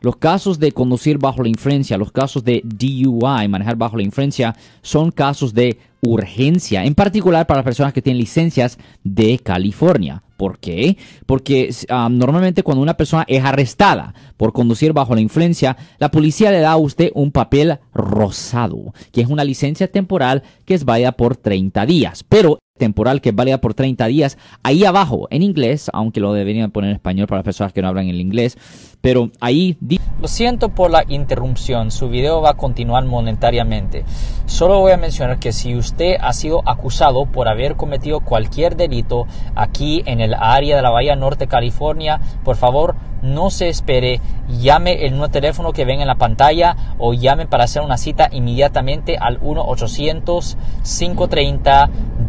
Los 0.00 0.16
casos 0.16 0.58
de 0.58 0.72
conducir 0.72 1.18
bajo 1.18 1.42
la 1.42 1.48
influencia, 1.48 1.98
los 1.98 2.12
casos 2.12 2.42
de 2.42 2.62
DUI, 2.64 3.48
manejar 3.48 3.76
bajo 3.76 3.96
la 3.96 4.02
influencia, 4.02 4.56
son 4.82 5.10
casos 5.10 5.52
de 5.52 5.78
urgencia, 6.02 6.84
en 6.84 6.94
particular 6.94 7.46
para 7.46 7.58
las 7.58 7.64
personas 7.64 7.92
que 7.92 8.02
tienen 8.02 8.20
licencias 8.20 8.78
de 9.04 9.38
California. 9.38 10.22
¿Por 10.38 10.58
qué? 10.58 10.96
Porque 11.26 11.74
um, 11.90 12.16
normalmente 12.16 12.62
cuando 12.62 12.82
una 12.82 12.96
persona 12.96 13.26
es 13.28 13.44
arrestada 13.44 14.14
por 14.38 14.54
conducir 14.54 14.94
bajo 14.94 15.14
la 15.14 15.20
influencia, 15.20 15.76
la 15.98 16.10
policía 16.10 16.50
le 16.50 16.60
da 16.60 16.72
a 16.72 16.76
usted 16.78 17.10
un 17.14 17.30
papel 17.30 17.78
rosado, 17.92 18.94
que 19.12 19.20
es 19.20 19.28
una 19.28 19.44
licencia 19.44 19.92
temporal 19.92 20.42
que 20.64 20.72
es 20.72 20.86
válida 20.86 21.12
por 21.12 21.36
30 21.36 21.84
días. 21.84 22.24
Pero 22.26 22.58
temporal 22.80 23.20
que 23.20 23.28
es 23.28 23.34
válida 23.36 23.60
por 23.60 23.74
30 23.74 24.06
días. 24.06 24.38
Ahí 24.64 24.84
abajo, 24.84 25.28
en 25.30 25.42
inglés, 25.42 25.90
aunque 25.92 26.18
lo 26.18 26.32
deberían 26.32 26.72
poner 26.72 26.90
en 26.90 26.96
español 26.96 27.28
para 27.28 27.38
las 27.38 27.44
personas 27.44 27.72
que 27.72 27.82
no 27.82 27.88
hablan 27.88 28.08
el 28.08 28.20
inglés, 28.20 28.58
pero 29.00 29.30
ahí... 29.40 29.76
Lo 30.20 30.28
siento 30.28 30.70
por 30.70 30.90
la 30.90 31.04
interrupción, 31.08 31.90
su 31.90 32.08
video 32.08 32.42
va 32.42 32.50
a 32.50 32.56
continuar 32.56 33.04
monetariamente. 33.04 34.04
Solo 34.46 34.80
voy 34.80 34.92
a 34.92 34.96
mencionar 34.96 35.38
que 35.38 35.52
si 35.52 35.76
usted 35.76 36.16
ha 36.20 36.32
sido 36.32 36.60
acusado 36.68 37.26
por 37.26 37.48
haber 37.48 37.76
cometido 37.76 38.20
cualquier 38.20 38.76
delito 38.76 39.26
aquí 39.54 40.02
en 40.06 40.20
el 40.20 40.34
área 40.34 40.76
de 40.76 40.82
la 40.82 40.90
Bahía 40.90 41.16
Norte, 41.16 41.46
California, 41.46 42.20
por 42.44 42.56
favor 42.56 42.96
no 43.22 43.50
se 43.50 43.68
espere, 43.68 44.20
llame 44.48 45.04
el 45.04 45.12
nuevo 45.12 45.28
teléfono 45.28 45.72
que 45.72 45.84
ven 45.84 46.00
en 46.00 46.06
la 46.06 46.14
pantalla 46.14 46.76
o 46.98 47.12
llame 47.12 47.46
para 47.46 47.64
hacer 47.64 47.82
una 47.82 47.98
cita 47.98 48.28
inmediatamente 48.32 49.16
al 49.18 49.38